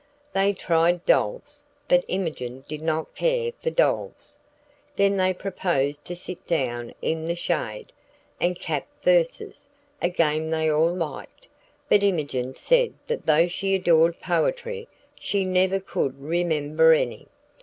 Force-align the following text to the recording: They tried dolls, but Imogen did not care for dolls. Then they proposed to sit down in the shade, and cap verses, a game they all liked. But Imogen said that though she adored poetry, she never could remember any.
They 0.33 0.53
tried 0.53 1.05
dolls, 1.05 1.63
but 1.87 2.03
Imogen 2.07 2.63
did 2.67 2.81
not 2.81 3.13
care 3.13 3.51
for 3.61 3.69
dolls. 3.69 4.39
Then 4.95 5.15
they 5.15 5.31
proposed 5.31 6.05
to 6.05 6.15
sit 6.15 6.43
down 6.47 6.91
in 7.03 7.25
the 7.25 7.35
shade, 7.35 7.91
and 8.39 8.59
cap 8.59 8.87
verses, 9.03 9.67
a 10.01 10.09
game 10.09 10.49
they 10.49 10.71
all 10.71 10.91
liked. 10.91 11.45
But 11.87 12.01
Imogen 12.01 12.55
said 12.55 12.95
that 13.05 13.27
though 13.27 13.47
she 13.47 13.75
adored 13.75 14.19
poetry, 14.19 14.87
she 15.19 15.45
never 15.45 15.79
could 15.79 16.19
remember 16.19 16.95
any. 16.95 17.27